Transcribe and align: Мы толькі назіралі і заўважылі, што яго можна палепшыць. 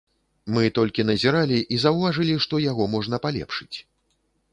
Мы 0.53 0.63
толькі 0.77 1.03
назіралі 1.09 1.59
і 1.77 1.79
заўважылі, 1.83 2.33
што 2.45 2.61
яго 2.71 2.83
можна 2.95 3.21
палепшыць. 3.27 3.77